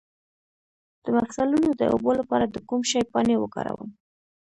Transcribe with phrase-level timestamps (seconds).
[1.03, 3.89] د مفصلونو د اوبو لپاره د کوم شي پاڼې وکاروم؟